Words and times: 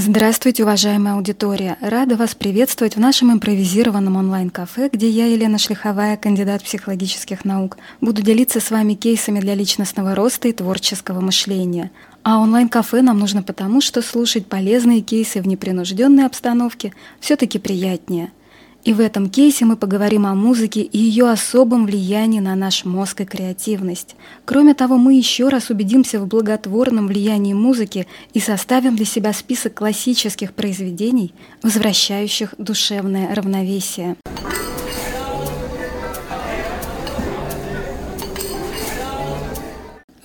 Здравствуйте, 0.00 0.62
уважаемая 0.62 1.14
аудитория! 1.14 1.76
Рада 1.80 2.14
вас 2.14 2.36
приветствовать 2.36 2.94
в 2.94 3.00
нашем 3.00 3.32
импровизированном 3.32 4.14
онлайн-кафе, 4.14 4.90
где 4.92 5.08
я, 5.10 5.26
Елена 5.26 5.58
Шлиховая, 5.58 6.16
кандидат 6.16 6.62
психологических 6.62 7.44
наук, 7.44 7.78
буду 8.00 8.22
делиться 8.22 8.60
с 8.60 8.70
вами 8.70 8.94
кейсами 8.94 9.40
для 9.40 9.56
личностного 9.56 10.14
роста 10.14 10.46
и 10.46 10.52
творческого 10.52 11.20
мышления. 11.20 11.90
А 12.22 12.38
онлайн-кафе 12.38 13.02
нам 13.02 13.18
нужно 13.18 13.42
потому, 13.42 13.80
что 13.80 14.00
слушать 14.00 14.46
полезные 14.46 15.00
кейсы 15.00 15.42
в 15.42 15.48
непринужденной 15.48 16.26
обстановке 16.26 16.94
все-таки 17.18 17.58
приятнее– 17.58 18.30
и 18.84 18.92
в 18.92 19.00
этом 19.00 19.28
кейсе 19.28 19.64
мы 19.64 19.76
поговорим 19.76 20.24
о 20.26 20.34
музыке 20.34 20.80
и 20.80 20.98
ее 20.98 21.30
особом 21.30 21.86
влиянии 21.86 22.40
на 22.40 22.54
наш 22.54 22.84
мозг 22.84 23.20
и 23.20 23.24
креативность. 23.24 24.16
Кроме 24.44 24.74
того, 24.74 24.96
мы 24.96 25.14
еще 25.14 25.48
раз 25.48 25.70
убедимся 25.70 26.20
в 26.20 26.26
благотворном 26.26 27.08
влиянии 27.08 27.54
музыки 27.54 28.06
и 28.32 28.40
составим 28.40 28.96
для 28.96 29.04
себя 29.04 29.32
список 29.32 29.74
классических 29.74 30.52
произведений, 30.52 31.34
возвращающих 31.62 32.54
душевное 32.58 33.34
равновесие. 33.34 34.16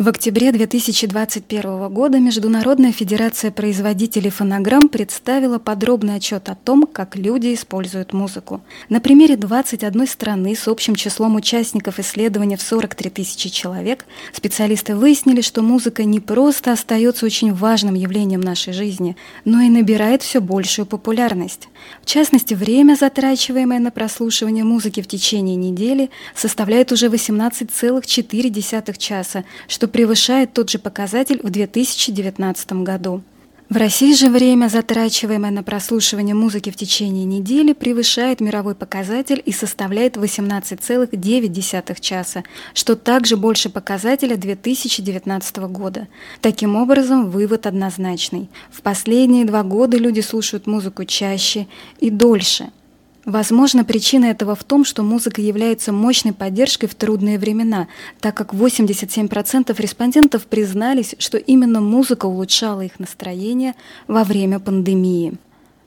В 0.03 0.09
октябре 0.09 0.51
2021 0.51 1.87
года 1.87 2.19
Международная 2.19 2.91
федерация 2.91 3.51
производителей 3.51 4.31
фонограмм 4.31 4.89
представила 4.89 5.59
подробный 5.59 6.15
отчет 6.15 6.49
о 6.49 6.55
том, 6.55 6.85
как 6.85 7.15
люди 7.15 7.53
используют 7.53 8.11
музыку. 8.11 8.61
На 8.89 8.99
примере 8.99 9.37
21 9.37 10.05
страны 10.07 10.57
с 10.57 10.67
общим 10.67 10.95
числом 10.95 11.37
участников 11.37 11.99
исследования 11.99 12.57
в 12.57 12.61
43 12.61 13.11
тысячи 13.11 13.47
человек 13.47 14.05
специалисты 14.33 14.93
выяснили, 14.93 15.39
что 15.39 15.61
музыка 15.61 16.03
не 16.03 16.19
просто 16.19 16.73
остается 16.73 17.25
очень 17.25 17.53
важным 17.53 17.93
явлением 17.93 18.41
нашей 18.41 18.73
жизни, 18.73 19.15
но 19.45 19.61
и 19.61 19.69
набирает 19.69 20.21
все 20.21 20.41
большую 20.41 20.85
популярность. 20.85 21.69
В 22.01 22.07
частности, 22.07 22.53
время, 22.53 22.97
затрачиваемое 22.99 23.79
на 23.79 23.89
прослушивание 23.89 24.65
музыки 24.65 25.01
в 25.01 25.07
течение 25.07 25.55
недели, 25.55 26.09
составляет 26.35 26.91
уже 26.91 27.07
18,4 27.07 28.97
часа, 28.97 29.45
что 29.69 29.92
превышает 29.93 30.51
тот 30.53 30.69
же 30.69 30.79
показатель 30.79 31.39
в 31.41 31.49
2019 31.49 32.73
году. 32.83 33.21
В 33.69 33.77
России 33.77 34.13
же 34.13 34.29
время, 34.29 34.67
затрачиваемое 34.67 35.49
на 35.49 35.63
прослушивание 35.63 36.35
музыки 36.35 36.69
в 36.69 36.75
течение 36.75 37.25
недели, 37.25 37.73
превышает 37.73 38.41
мировой 38.41 38.75
показатель 38.75 39.41
и 39.43 39.51
составляет 39.51 40.17
18,9 40.17 41.99
часа, 42.01 42.43
что 42.73 42.95
также 42.95 43.37
больше 43.37 43.69
показателя 43.69 44.35
2019 44.35 45.57
года. 45.69 46.07
Таким 46.41 46.75
образом, 46.75 47.31
вывод 47.31 47.65
однозначный. 47.65 48.49
В 48.71 48.81
последние 48.81 49.45
два 49.45 49.63
года 49.63 49.97
люди 49.97 50.19
слушают 50.19 50.67
музыку 50.67 51.05
чаще 51.05 51.67
и 51.99 52.09
дольше– 52.09 52.69
Возможно, 53.25 53.85
причина 53.85 54.25
этого 54.25 54.53
в 54.53 54.65
том, 54.65 54.83
что 54.83 55.01
музыка 55.01 55.41
является 55.41 55.93
мощной 55.93 56.33
поддержкой 56.33 56.87
в 56.87 56.95
трудные 56.95 57.39
времена, 57.39 57.87
так 58.19 58.35
как 58.35 58.53
87% 58.53 59.73
респондентов 59.81 60.45
признались, 60.45 61.15
что 61.19 61.37
именно 61.37 61.79
музыка 61.79 62.25
улучшала 62.25 62.81
их 62.81 62.99
настроение 62.99 63.75
во 64.07 64.25
время 64.25 64.59
пандемии. 64.59 65.37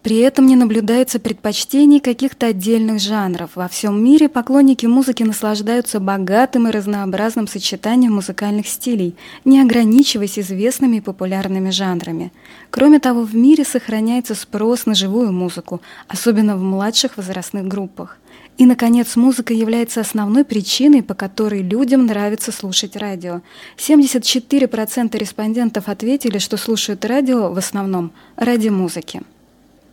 При 0.06 0.18
этом 0.18 0.46
не 0.46 0.54
наблюдается 0.54 1.18
предпочтений 1.18 1.98
каких-то 1.98 2.46
отдельных 2.46 3.00
жанров. 3.00 3.50
Во 3.56 3.66
всем 3.66 4.04
мире 4.04 4.28
поклонники 4.28 4.86
музыки 4.86 5.24
наслаждаются 5.24 5.98
богатым 5.98 6.68
и 6.68 6.70
разнообразным 6.70 7.48
сочетанием 7.48 8.14
музыкальных 8.14 8.68
стилей, 8.68 9.16
не 9.44 9.60
ограничиваясь 9.60 10.38
известными 10.38 10.98
и 10.98 11.00
популярными 11.00 11.70
жанрами. 11.70 12.32
Кроме 12.70 13.00
того, 13.00 13.22
в 13.22 13.34
мире 13.34 13.64
сохраняется 13.64 14.36
спрос 14.36 14.86
на 14.86 14.94
живую 14.94 15.32
музыку, 15.32 15.80
особенно 16.06 16.56
в 16.56 16.62
младших 16.62 17.16
возрастных 17.16 17.66
группах. 17.66 18.18
И, 18.58 18.64
наконец, 18.64 19.16
музыка 19.16 19.54
является 19.54 20.00
основной 20.00 20.44
причиной, 20.44 21.02
по 21.02 21.14
которой 21.14 21.62
людям 21.62 22.06
нравится 22.06 22.52
слушать 22.52 22.94
радио. 22.94 23.40
74% 23.76 25.18
респондентов 25.18 25.88
ответили, 25.88 26.38
что 26.38 26.56
слушают 26.56 27.04
радио 27.04 27.52
в 27.52 27.58
основном 27.58 28.12
ради 28.36 28.68
музыки. 28.68 29.22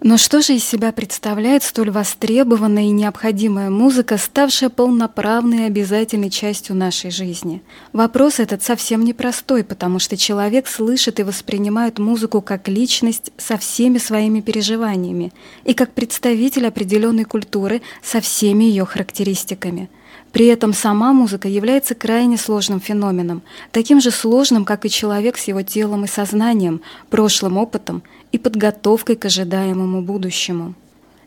Но 0.05 0.17
что 0.17 0.41
же 0.41 0.55
из 0.55 0.65
себя 0.65 0.91
представляет 0.91 1.63
столь 1.63 1.89
востребованная 1.89 2.83
и 2.83 2.89
необходимая 2.89 3.69
музыка, 3.69 4.17
ставшая 4.17 4.69
полноправной 4.69 5.59
и 5.59 5.67
обязательной 5.67 6.29
частью 6.29 6.75
нашей 6.75 7.09
жизни? 7.09 7.63
Вопрос 7.93 8.41
этот 8.41 8.61
совсем 8.61 9.05
непростой, 9.05 9.63
потому 9.63 9.99
что 9.99 10.17
человек 10.17 10.67
слышит 10.67 11.21
и 11.21 11.23
воспринимает 11.23 11.99
музыку 11.99 12.41
как 12.41 12.67
личность 12.67 13.31
со 13.37 13.57
всеми 13.57 13.97
своими 13.97 14.41
переживаниями 14.41 15.31
и 15.63 15.73
как 15.73 15.93
представитель 15.93 16.67
определенной 16.67 17.23
культуры 17.23 17.81
со 18.03 18.19
всеми 18.19 18.65
ее 18.65 18.85
характеристиками– 18.85 19.89
при 20.33 20.47
этом 20.47 20.73
сама 20.73 21.13
музыка 21.13 21.47
является 21.47 21.93
крайне 21.93 22.37
сложным 22.37 22.81
феноменом, 22.81 23.43
таким 23.71 24.01
же 24.01 24.09
сложным, 24.09 24.65
как 24.65 24.83
и 24.83 24.89
человек 24.89 25.37
с 25.37 25.47
его 25.47 25.61
телом 25.61 26.05
и 26.05 26.07
сознанием, 26.07 26.81
прошлым 27.09 27.57
опытом 27.57 28.01
и 28.31 28.39
подготовкой 28.39 29.15
к 29.15 29.25
ожидаемому 29.25 30.01
будущему. 30.01 30.73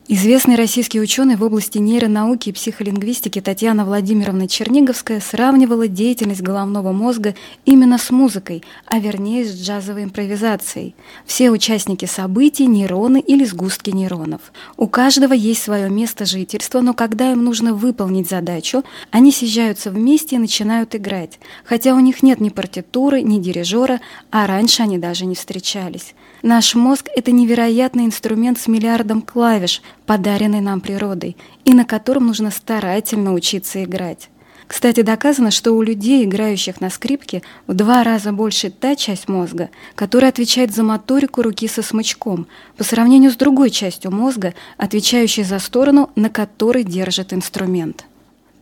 Известный 0.08 0.54
российский 0.54 1.00
ученый 1.00 1.34
в 1.34 1.42
области 1.42 1.78
нейронауки 1.78 2.50
и 2.50 2.52
психолингвистики 2.52 3.40
Татьяна 3.40 3.84
Владимировна 3.84 4.46
Черниговская 4.46 5.18
сравнивала 5.18 5.88
деятельность 5.88 6.42
головного 6.42 6.92
мозга 6.92 7.34
именно 7.64 7.98
с 7.98 8.10
музыкой, 8.10 8.62
а 8.86 9.00
вернее 9.00 9.44
с 9.44 9.60
джазовой 9.60 10.04
импровизацией. 10.04 10.94
Все 11.24 11.50
участники 11.50 12.04
событий– 12.04 12.66
нейроны 12.68 13.18
или 13.18 13.44
сгустки 13.44 13.90
нейронов. 13.90 14.52
У 14.76 14.86
каждого 14.86 15.32
есть 15.32 15.64
свое 15.64 15.90
место 15.90 16.24
жительства, 16.24 16.82
но 16.82 16.94
когда 16.94 17.32
им 17.32 17.42
нужно 17.42 17.74
выполнить 17.74 18.30
задачу, 18.30 18.84
они 19.10 19.32
съезжаются 19.32 19.90
вместе 19.90 20.36
и 20.36 20.38
начинают 20.38 20.94
играть, 20.94 21.40
хотя 21.64 21.96
у 21.96 21.98
них 21.98 22.22
нет 22.22 22.40
ни 22.40 22.50
партитуры, 22.50 23.22
ни 23.22 23.40
дирижера, 23.40 24.00
а 24.30 24.46
раньше 24.46 24.84
они 24.84 24.98
даже 24.98 25.26
не 25.26 25.34
встречались. 25.34 26.14
Наш 26.46 26.76
мозг– 26.76 27.08
это 27.16 27.32
невероятный 27.32 28.04
инструмент 28.04 28.60
с 28.60 28.68
миллиардом 28.68 29.20
клавиш, 29.20 29.82
подаренный 30.06 30.60
нам 30.60 30.80
природой, 30.80 31.36
и 31.64 31.74
на 31.74 31.84
котором 31.84 32.28
нужно 32.28 32.52
старательно 32.52 33.34
учиться 33.34 33.82
играть. 33.82 34.30
Кстати, 34.68 35.00
доказано, 35.02 35.50
что 35.50 35.72
у 35.72 35.82
людей, 35.82 36.24
играющих 36.24 36.80
на 36.80 36.88
скрипке, 36.88 37.42
в 37.66 37.74
два 37.74 38.04
раза 38.04 38.30
больше 38.30 38.70
та 38.70 38.94
часть 38.94 39.28
мозга, 39.28 39.70
которая 39.96 40.30
отвечает 40.30 40.72
за 40.72 40.84
моторику 40.84 41.42
руки 41.42 41.66
со 41.66 41.82
смычком, 41.82 42.46
по 42.76 42.84
сравнению 42.84 43.32
с 43.32 43.36
другой 43.36 43.70
частью 43.70 44.12
мозга, 44.12 44.54
отвечающей 44.76 45.42
за 45.42 45.58
сторону, 45.58 46.10
на 46.14 46.30
которой 46.30 46.84
держит 46.84 47.32
инструмент. 47.32 48.04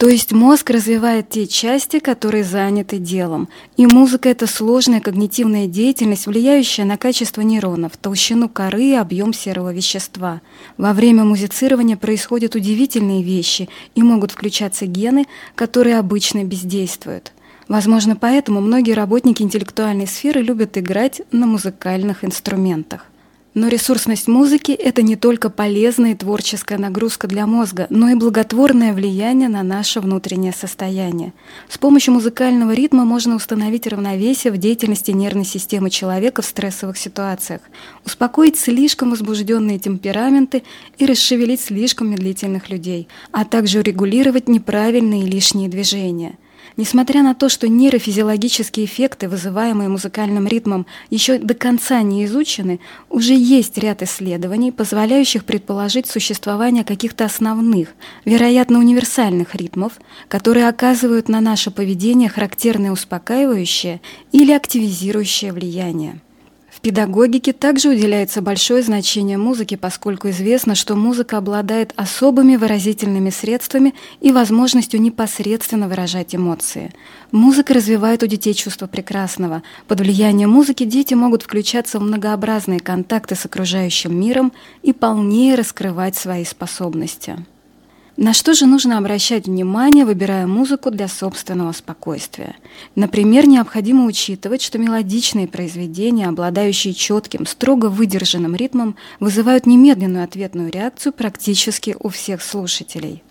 То 0.05 0.11
есть 0.11 0.33
мозг 0.33 0.69
развивает 0.69 1.31
те 1.31 1.47
части, 1.47 1.99
которые 1.99 2.45
заняты 2.45 2.99
делом. 2.99 3.49
И 3.79 3.87
музыка– 3.87 4.29
это 4.29 4.47
сложная 4.47 5.01
когнитивная 5.01 5.67
деятельность, 5.67 6.27
влияющая 6.27 6.85
на 6.85 6.99
качество 6.99 7.41
нейронов, 7.41 7.97
толщину 7.97 8.51
коры 8.51 8.85
и 8.85 8.93
объем 8.93 9.33
серого 9.33 9.73
вещества. 9.73 10.43
Во 10.77 10.93
время 10.93 11.25
музицирования 11.25 11.97
происходят 11.97 12.55
удивительные 12.55 13.23
вещи 13.23 13.71
и 13.95 14.03
могут 14.03 14.33
включаться 14.33 14.85
гены, 14.85 15.25
которые 15.55 15.99
обычно 15.99 16.45
бездействуют. 16.45 17.33
Возможно, 17.69 18.15
поэтому 18.15 18.61
многие 18.61 18.93
работники 18.93 19.41
интеллектуальной 19.41 20.07
сферы 20.07 20.43
любят 20.43 20.77
играть 20.77 21.23
на 21.33 21.47
музыкальных 21.47 22.27
инструментах. 22.27 23.07
Но 23.55 23.69
ресурсность 23.69 24.27
музыки– 24.27 24.73
это 24.73 25.03
не 25.03 25.15
только 25.15 25.49
полезная 25.49 26.11
и 26.11 26.17
творческая 26.17 26.77
нагрузка 26.77 27.29
для 27.29 27.47
мозга, 27.47 27.87
но 27.89 28.09
и 28.09 28.17
благотворное 28.17 28.93
влияние 28.93 29.49
на 29.49 29.63
наше 29.63 30.01
внутреннее 30.01 30.53
состояние. 30.53 31.33
С 31.69 31.79
помощью 31.79 32.15
музыкального 32.15 32.73
ритма 32.73 33.05
можно 33.05 33.37
установить 33.37 33.87
равновесие 33.87 34.53
в 34.53 34.57
деятельности 34.57 35.13
нервной 35.13 35.45
системы 35.45 35.91
человека 35.91 36.43
в 36.43 36.47
стрессовых 36.47 36.99
ситуациях, 36.99 37.61
успокоить 38.05 38.59
слишком 38.59 39.11
возбужденные 39.11 39.79
темпераменты 39.79 40.65
и 40.99 41.07
расшевелить 41.07 41.61
слишком 41.61 42.11
медлительных 42.11 42.69
людей, 42.71 43.07
а 43.31 43.45
также 43.45 43.79
урегулировать 43.79 44.49
неправильные 44.49 45.23
и 45.23 45.31
лишние 45.31 45.69
движения– 45.69 46.39
Несмотря 46.77 47.23
на 47.23 47.35
то, 47.35 47.49
что 47.49 47.69
нейрофизиологические 47.69 48.87
эффекты, 48.87 49.29
вызываемые 49.29 49.89
музыкальным 49.89 50.49
ритмом, 50.49 50.87
еще 51.09 51.39
до 51.39 51.55
конца 51.55 52.03
не 52.03 52.25
изучены, 52.25 52.81
уже 53.11 53.35
есть 53.35 53.79
ряд 53.79 54.03
исследований, 54.03 54.73
позволяющих 54.73 55.45
предположить 55.45 56.09
существование 56.09 56.83
каких-то 56.83 57.25
основных, 57.27 57.95
вероятно, 58.25 58.81
универсальных 58.81 59.55
ритмов, 59.55 59.93
которые 60.27 60.69
оказывают 60.69 61.29
на 61.29 61.41
наше 61.41 61.71
поведение 61.71 62.29
характерное 62.29 62.91
успокаивающее 62.91 64.01
или 64.33 64.51
активизирующее 64.51 65.53
влияние 65.53 66.21
педагогике 66.85 67.55
также 67.55 67.89
уделяется 67.89 68.43
большое 68.43 68.83
значение 68.83 69.39
музыке, 69.39 69.79
поскольку 69.79 70.29
известно, 70.29 70.75
что 70.75 70.97
музыка 70.97 71.39
обладает 71.39 71.95
особыми 71.97 72.57
выразительными 72.57 73.31
средствами 73.31 73.95
и 74.21 74.33
возможностью 74.33 75.01
непосредственно 75.01 75.89
выражать 75.89 76.35
эмоции. 76.35 76.93
Музыка 77.33 77.73
развивает 77.73 78.23
у 78.23 78.27
детей 78.27 78.53
чувство 78.53 78.87
прекрасного. 78.87 79.63
Под 79.89 80.01
влиянием 80.01 80.51
музыки 80.51 80.85
дети 80.85 81.15
могут 81.15 81.43
включаться 81.43 81.99
в 81.99 82.03
многообразные 82.03 82.81
контакты 82.81 83.35
с 83.35 83.47
окружающим 83.47 84.21
миром 84.21 84.53
и 84.83 84.93
полнее 84.93 85.55
раскрывать 85.55 86.17
свои 86.17 86.45
способности. 86.45 87.39
На 88.17 88.33
что 88.33 88.55
же 88.55 88.67
нужно 88.67 88.97
обращать 88.99 89.47
внимание, 89.47 90.05
выбирая 90.05 90.47
музыку 90.47 90.93
для 90.93 91.09
собственного 91.09 91.73
спокойствия? 91.73 92.55
Например, 92.95 93.49
необходимо 93.49 94.05
учитывать, 94.05 94.63
что 94.63 94.79
мелодичные 94.79 95.49
произведения, 95.49 96.29
обладающие 96.29 96.95
четким, 96.95 97.45
строго 97.45 97.87
выдержанным 97.87 98.55
ритмом, 98.55 98.95
вызывают 99.19 99.67
немедленную 99.67 100.23
ответную 100.23 100.71
реакцию 100.71 101.13
практически 101.13 101.97
у 101.99 102.09
всех 102.09 102.41
слушателей. 102.41 103.25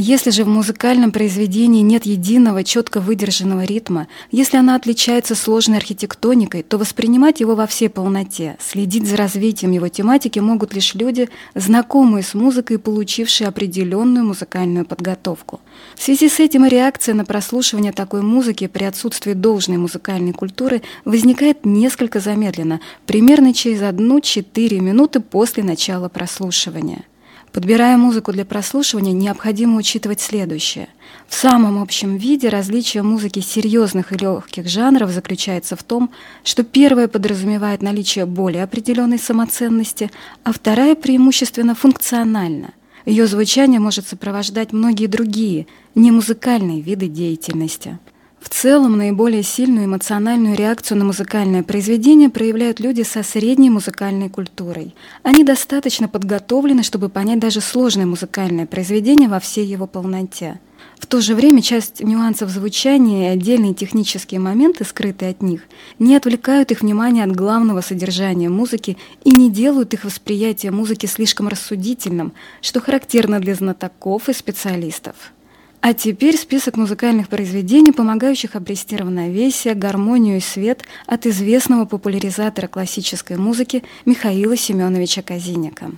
Если 0.00 0.30
же 0.30 0.44
в 0.44 0.48
музыкальном 0.48 1.10
произведении 1.10 1.80
нет 1.80 2.06
единого, 2.06 2.62
четко 2.62 3.00
выдержанного 3.00 3.64
ритма, 3.64 4.06
если 4.30 4.56
она 4.56 4.76
отличается 4.76 5.34
сложной 5.34 5.78
архитектоникой, 5.78 6.62
то 6.62 6.78
воспринимать 6.78 7.40
его 7.40 7.56
во 7.56 7.66
всей 7.66 7.88
полноте, 7.88 8.56
следить 8.60 9.08
за 9.08 9.16
развитием 9.16 9.72
его 9.72 9.88
тематики 9.88 10.38
могут 10.38 10.72
лишь 10.72 10.94
люди, 10.94 11.28
знакомые 11.56 12.22
с 12.22 12.34
музыкой 12.34 12.76
и 12.76 12.78
получившие 12.78 13.48
определенную 13.48 14.24
музыкальную 14.24 14.84
подготовку. 14.84 15.60
В 15.96 16.02
связи 16.04 16.28
с 16.28 16.38
этим 16.38 16.64
реакция 16.64 17.16
на 17.16 17.24
прослушивание 17.24 17.90
такой 17.90 18.22
музыки 18.22 18.68
при 18.68 18.84
отсутствии 18.84 19.32
должной 19.32 19.78
музыкальной 19.78 20.32
культуры 20.32 20.82
возникает 21.04 21.66
несколько 21.66 22.20
замедленно, 22.20 22.78
примерно 23.04 23.52
через 23.52 23.80
1-4 23.80 24.78
минуты 24.78 25.18
после 25.18 25.64
начала 25.64 26.08
прослушивания. 26.08 27.04
Подбирая 27.52 27.96
музыку 27.96 28.32
для 28.32 28.44
прослушивания, 28.44 29.12
необходимо 29.12 29.78
учитывать 29.78 30.20
следующее. 30.20 30.88
В 31.26 31.34
самом 31.34 31.80
общем 31.82 32.16
виде 32.16 32.48
различие 32.48 33.02
музыки 33.02 33.40
серьезных 33.40 34.12
и 34.12 34.18
легких 34.18 34.68
жанров 34.68 35.10
заключается 35.10 35.74
в 35.74 35.82
том, 35.82 36.10
что 36.44 36.62
первая 36.62 37.08
подразумевает 37.08 37.80
наличие 37.82 38.26
более 38.26 38.64
определенной 38.64 39.18
самоценности, 39.18 40.10
а 40.44 40.52
вторая 40.52 40.94
преимущественно 40.94 41.74
функциональна. 41.74 42.72
Ее 43.06 43.26
звучание 43.26 43.80
может 43.80 44.06
сопровождать 44.06 44.72
многие 44.72 45.06
другие, 45.06 45.66
не 45.94 46.10
музыкальные 46.10 46.82
виды 46.82 47.08
деятельности. 47.08 47.98
В 48.40 48.48
целом, 48.48 48.96
наиболее 48.96 49.42
сильную 49.42 49.86
эмоциональную 49.86 50.56
реакцию 50.56 50.98
на 50.98 51.04
музыкальное 51.04 51.62
произведение 51.62 52.30
проявляют 52.30 52.78
люди 52.78 53.02
со 53.02 53.22
средней 53.22 53.68
музыкальной 53.68 54.28
культурой. 54.28 54.94
Они 55.22 55.42
достаточно 55.42 56.08
подготовлены, 56.08 56.82
чтобы 56.82 57.08
понять 57.08 57.40
даже 57.40 57.60
сложное 57.60 58.06
музыкальное 58.06 58.66
произведение 58.66 59.28
во 59.28 59.40
всей 59.40 59.66
его 59.66 59.86
полноте. 59.86 60.60
В 60.98 61.06
то 61.06 61.20
же 61.20 61.34
время 61.34 61.62
часть 61.62 62.00
нюансов 62.00 62.50
звучания 62.50 63.28
и 63.28 63.32
отдельные 63.32 63.74
технические 63.74 64.40
моменты, 64.40 64.84
скрытые 64.84 65.30
от 65.30 65.42
них, 65.42 65.62
не 65.98 66.16
отвлекают 66.16 66.70
их 66.70 66.82
внимание 66.82 67.24
от 67.24 67.32
главного 67.32 67.80
содержания 67.80 68.48
музыки 68.48 68.96
и 69.24 69.30
не 69.30 69.50
делают 69.50 69.94
их 69.94 70.04
восприятие 70.04 70.72
музыки 70.72 71.06
слишком 71.06 71.48
рассудительным, 71.48 72.32
что 72.60 72.80
характерно 72.80 73.40
для 73.40 73.54
знатоков 73.54 74.28
и 74.28 74.32
специалистов. 74.32 75.32
А 75.80 75.94
теперь 75.94 76.36
список 76.36 76.76
музыкальных 76.76 77.28
произведений, 77.28 77.92
помогающих 77.92 78.56
обрести 78.56 78.96
равновесие, 78.96 79.74
гармонию 79.74 80.38
и 80.38 80.40
свет 80.40 80.82
от 81.06 81.26
известного 81.26 81.84
популяризатора 81.84 82.66
классической 82.66 83.36
музыки 83.36 83.84
Михаила 84.04 84.56
Семеновича 84.56 85.22
Казиника. 85.22 85.92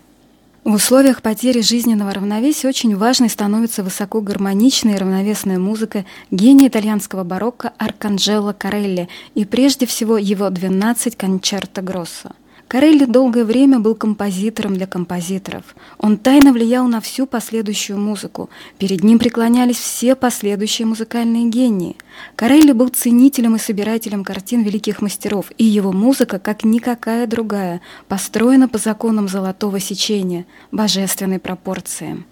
В 0.63 0.75
условиях 0.75 1.23
потери 1.23 1.63
жизненного 1.63 2.13
равновесия 2.13 2.69
очень 2.69 2.95
важной 2.95 3.31
становится 3.31 3.83
высокогармоничная 3.83 4.97
и 4.97 4.99
равновесная 4.99 5.59
музыка 5.59 6.05
гения 6.31 6.69
итальянского 6.69 7.25
барокко 7.25 7.73
Арканджело 7.79 8.53
Карелли 8.53 9.09
и 9.35 9.47
прежде 9.47 9.87
всего 9.87 10.19
его 10.19 10.51
12 10.51 11.17
кончерто 11.17 11.81
Гроссо. 11.81 12.33
Карелли 12.71 13.05
долгое 13.05 13.45
время 13.45 13.81
был 13.81 13.97
композитором 13.97 14.75
для 14.75 14.87
композиторов. 14.87 15.75
Он 15.99 16.17
тайно 16.17 16.53
влиял 16.53 16.87
на 16.87 17.01
всю 17.01 17.27
последующую 17.27 17.99
музыку. 17.99 18.49
Перед 18.79 19.03
ним 19.03 19.19
преклонялись 19.19 19.77
все 19.77 20.15
последующие 20.15 20.87
музыкальные 20.87 21.47
гении. 21.47 21.97
Карелли 22.37 22.71
был 22.71 22.87
ценителем 22.87 23.57
и 23.57 23.59
собирателем 23.59 24.23
картин 24.23 24.63
великих 24.63 25.03
мастеров, 25.03 25.51
и 25.59 25.65
его 25.65 25.91
музыка, 25.91 26.39
как 26.39 26.63
никакая 26.63 27.27
другая, 27.27 27.81
построена 28.07 28.69
по 28.69 28.79
законам 28.79 29.27
золотого 29.27 29.81
сечения, 29.81 30.47
божественной 30.71 31.41
пропорции. 31.41 32.23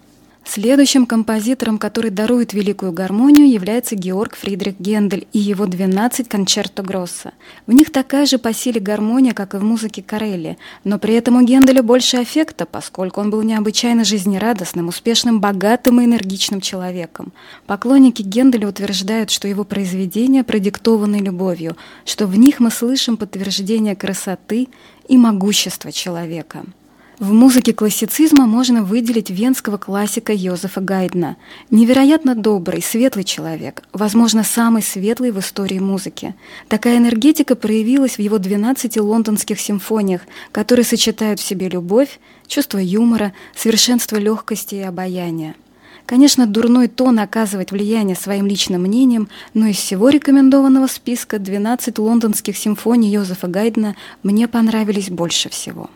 Следующим 0.51 1.05
композитором, 1.05 1.77
который 1.77 2.09
дарует 2.09 2.53
великую 2.53 2.91
гармонию, 2.91 3.47
является 3.47 3.95
Георг 3.95 4.35
Фридрих 4.35 4.79
Гендель 4.79 5.27
и 5.31 5.37
его 5.37 5.67
12 5.67 6.27
кончерто 6.27 6.81
Гросса. 6.81 7.33
В 7.67 7.71
них 7.71 7.91
такая 7.91 8.25
же 8.25 8.39
по 8.39 8.51
силе 8.51 8.81
гармония, 8.81 9.35
как 9.35 9.53
и 9.53 9.57
в 9.57 9.63
музыке 9.63 10.01
Карелли, 10.01 10.57
но 10.83 10.97
при 10.97 11.13
этом 11.13 11.35
у 11.35 11.45
Генделя 11.45 11.83
больше 11.83 12.17
аффекта, 12.17 12.65
поскольку 12.65 13.21
он 13.21 13.29
был 13.29 13.43
необычайно 13.43 14.03
жизнерадостным, 14.03 14.87
успешным, 14.87 15.39
богатым 15.39 16.01
и 16.01 16.05
энергичным 16.05 16.61
человеком. 16.61 17.31
Поклонники 17.67 18.23
Генделя 18.23 18.69
утверждают, 18.69 19.29
что 19.29 19.47
его 19.47 19.63
произведения 19.65 20.43
продиктованы 20.43 21.17
любовью, 21.17 21.77
что 22.05 22.25
в 22.25 22.35
них 22.35 22.59
мы 22.59 22.71
слышим 22.71 23.17
подтверждение 23.17 23.95
красоты 23.95 24.67
и 25.07 25.15
могущества 25.15 25.91
человека. 25.91 26.65
В 27.19 27.33
музыке 27.33 27.73
классицизма 27.73 28.45
можно 28.45 28.81
выделить 28.81 29.29
венского 29.29 29.75
классика 29.75 30.31
Йозефа 30.31 30.79
Гайдна. 30.79 31.35
Невероятно 31.69 32.33
добрый, 32.33 32.81
светлый 32.81 33.25
человек, 33.25 33.83
возможно, 33.91 34.45
самый 34.45 34.81
светлый 34.81 35.31
в 35.31 35.39
истории 35.39 35.79
музыки. 35.79 36.33
Такая 36.69 36.97
энергетика 36.97 37.57
проявилась 37.57 38.15
в 38.15 38.19
его 38.19 38.37
12 38.37 38.95
лондонских 38.95 39.59
симфониях, 39.59 40.21
которые 40.53 40.85
сочетают 40.85 41.41
в 41.41 41.43
себе 41.43 41.67
любовь, 41.67 42.21
чувство 42.47 42.77
юмора, 42.77 43.33
совершенство 43.53 44.15
легкости 44.15 44.75
и 44.75 44.81
обаяния. 44.81 45.55
Конечно, 46.05 46.47
дурной 46.47 46.87
тон 46.87 47.19
оказывать 47.19 47.73
влияние 47.73 48.15
своим 48.15 48.47
личным 48.47 48.83
мнением, 48.83 49.27
но 49.53 49.67
из 49.67 49.75
всего 49.75 50.07
рекомендованного 50.07 50.87
списка 50.87 51.37
12 51.37 51.99
лондонских 51.99 52.55
симфоний 52.55 53.11
Йозефа 53.11 53.47
Гайдна 53.47 53.97
мне 54.23 54.47
понравились 54.47 55.09
больше 55.09 55.49
всего. 55.49 55.89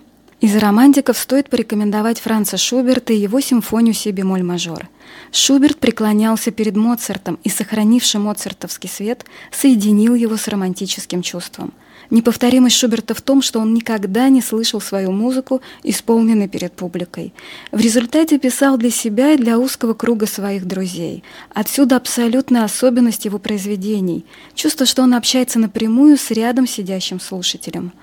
Из 0.43 0.57
романтиков 0.57 1.17
стоит 1.17 1.49
порекомендовать 1.49 2.19
Франца 2.19 2.57
Шуберта 2.57 3.13
и 3.13 3.17
его 3.17 3.39
симфонию 3.39 3.93
си 3.93 4.11
бемоль 4.11 4.43
мажор. 4.43 4.89
Шуберт 5.31 5.77
преклонялся 5.77 6.51
перед 6.51 6.75
Моцартом 6.75 7.39
и, 7.45 7.49
сохранивший 7.49 8.19
моцартовский 8.19 8.89
свет, 8.89 9.23
соединил 9.53 10.15
его 10.15 10.35
с 10.35 10.49
романтическим 10.49 11.21
чувством. 11.21 11.71
Неповторимость 12.09 12.75
Шуберта 12.75 13.13
в 13.13 13.21
том, 13.21 13.41
что 13.41 13.61
он 13.61 13.73
никогда 13.73 14.27
не 14.27 14.41
слышал 14.41 14.81
свою 14.81 15.13
музыку, 15.13 15.61
исполненной 15.81 16.49
перед 16.49 16.73
публикой. 16.73 17.33
В 17.71 17.79
результате 17.79 18.37
писал 18.37 18.77
для 18.77 18.91
себя 18.91 19.31
и 19.31 19.37
для 19.37 19.57
узкого 19.57 19.93
круга 19.93 20.27
своих 20.27 20.65
друзей. 20.65 21.23
Отсюда 21.53 21.95
абсолютная 21.95 22.65
особенность 22.65 23.23
его 23.23 23.39
произведений, 23.39 24.25
чувство, 24.55 24.85
что 24.85 25.03
он 25.03 25.13
общается 25.13 25.57
напрямую 25.57 26.17
с 26.17 26.31
рядом 26.31 26.67
сидящим 26.67 27.21
слушателем. 27.21 27.93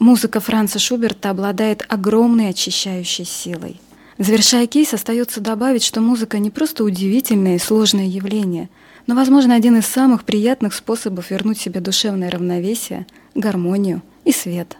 Музыка 0.00 0.40
Франца 0.40 0.78
Шуберта 0.78 1.28
обладает 1.28 1.84
огромной 1.86 2.48
очищающей 2.48 3.26
силой. 3.26 3.78
Завершая 4.16 4.66
кейс, 4.66 4.94
остается 4.94 5.42
добавить, 5.42 5.84
что 5.84 6.00
музыка 6.00 6.38
не 6.38 6.48
просто 6.48 6.84
удивительное 6.84 7.56
и 7.56 7.58
сложное 7.58 8.06
явление, 8.06 8.70
но, 9.06 9.14
возможно, 9.14 9.54
один 9.54 9.76
из 9.76 9.84
самых 9.84 10.24
приятных 10.24 10.72
способов 10.72 11.30
вернуть 11.30 11.60
себе 11.60 11.80
душевное 11.80 12.30
равновесие, 12.30 13.06
гармонию 13.34 14.00
и 14.24 14.32
свет 14.32 14.78